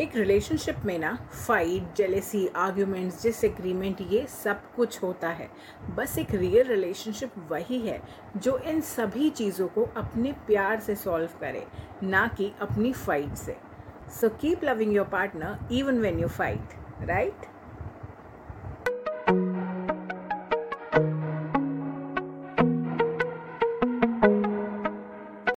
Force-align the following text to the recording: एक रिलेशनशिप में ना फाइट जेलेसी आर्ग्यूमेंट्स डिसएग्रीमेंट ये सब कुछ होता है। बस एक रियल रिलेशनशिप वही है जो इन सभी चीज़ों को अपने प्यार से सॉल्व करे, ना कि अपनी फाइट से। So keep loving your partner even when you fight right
एक 0.00 0.16
रिलेशनशिप 0.16 0.76
में 0.84 0.98
ना 0.98 1.12
फाइट 1.46 1.94
जेलेसी 1.96 2.46
आर्ग्यूमेंट्स 2.56 3.22
डिसएग्रीमेंट 3.22 4.00
ये 4.12 4.24
सब 4.28 4.62
कुछ 4.76 5.02
होता 5.02 5.28
है। 5.30 5.48
बस 5.96 6.16
एक 6.18 6.34
रियल 6.34 6.66
रिलेशनशिप 6.68 7.32
वही 7.50 7.78
है 7.80 8.00
जो 8.36 8.56
इन 8.58 8.80
सभी 8.80 9.28
चीज़ों 9.30 9.68
को 9.68 9.84
अपने 9.96 10.32
प्यार 10.46 10.80
से 10.80 10.94
सॉल्व 10.94 11.38
करे, 11.40 11.64
ना 12.02 12.26
कि 12.28 12.52
अपनी 12.60 12.92
फाइट 12.92 13.34
से। 13.34 13.56
So 14.20 14.28
keep 14.40 14.64
loving 14.64 14.94
your 14.96 15.06
partner 15.08 15.74
even 15.74 15.98
when 15.98 16.18
you 16.20 16.28
fight 16.28 16.74
right 17.02 17.46